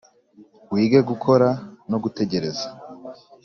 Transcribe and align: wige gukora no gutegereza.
wige 0.73 0.99
gukora 1.09 1.47
no 1.89 1.97
gutegereza. 2.03 2.67